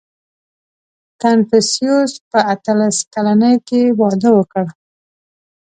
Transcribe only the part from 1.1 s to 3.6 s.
•کنفوسیوس په اتلس کلنۍ